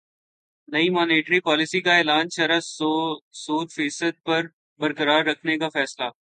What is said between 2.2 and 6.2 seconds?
شرح سود فیصد پر برقرار رکھنے کا فیصلہ